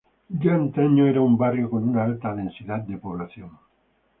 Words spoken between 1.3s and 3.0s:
barrio con una alta densidad de